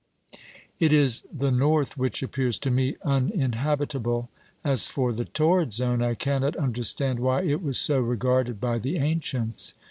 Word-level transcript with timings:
It 0.79 0.91
is 0.91 1.25
the 1.31 1.51
north 1.51 1.95
which 1.95 2.23
appears 2.23 2.57
to 2.61 2.71
me 2.71 2.95
uninhabitable; 3.03 4.29
as 4.63 4.87
for 4.87 5.13
the 5.13 5.25
torrid 5.25 5.73
zone 5.73 6.01
I 6.01 6.15
cannot 6.15 6.55
understand 6.55 7.19
why 7.19 7.43
it 7.43 7.61
was 7.61 7.77
so 7.77 7.99
regarded 7.99 8.59
by 8.59 8.79
the 8.79 8.97
ancients. 8.97 9.75